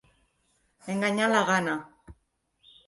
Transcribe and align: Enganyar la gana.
Enganyar 0.93 1.29
la 1.35 1.45
gana. 1.53 1.79